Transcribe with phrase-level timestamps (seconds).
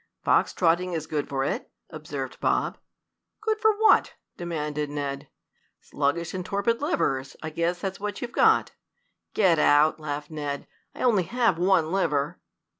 [0.23, 2.79] "Fox trotting is good for it," observed Bob.
[3.39, 5.27] "Good for what?" demanded Ned.
[5.79, 7.35] "Sluggish and torpid livers.
[7.43, 8.71] I guess that's what you've got."
[9.35, 10.65] "Get out!" laughed Ned.
[10.95, 12.39] "I only have one liver."